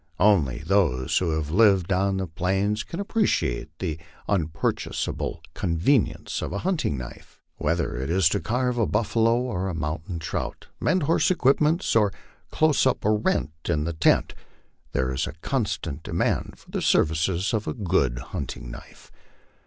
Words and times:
Only 0.19 0.63
those 0.65 1.15
who 1.19 1.29
have 1.35 1.51
lived 1.51 1.93
on 1.93 2.17
the 2.17 2.25
plains 2.25 2.81
can 2.81 2.99
appreciate 2.99 3.69
the 3.77 3.99
unpurchasable 4.27 5.41
convenience 5.53 6.41
of 6.41 6.51
a 6.51 6.57
hunting 6.65 6.97
knife. 6.97 7.39
Whether 7.57 7.95
it 7.97 8.09
is 8.09 8.27
to 8.29 8.39
carve 8.39 8.79
a 8.79 8.87
buffalo 8.87 9.37
or 9.39 9.67
a 9.69 9.75
mountain 9.75 10.17
trout, 10.17 10.65
mend 10.79 11.03
horse 11.03 11.29
equipments, 11.29 11.95
or 11.95 12.11
close 12.49 12.87
up 12.87 13.05
a 13.05 13.11
rent 13.11 13.51
in 13.69 13.83
the 13.83 13.93
tent, 13.93 14.33
there 14.91 15.13
is 15.13 15.27
a 15.27 15.33
constant 15.43 16.01
demand 16.01 16.55
for 16.57 16.71
the 16.71 16.81
services 16.81 17.53
of 17.53 17.67
a 17.67 17.73
good 17.75 18.17
hunting 18.17 18.71
knife. 18.71 19.11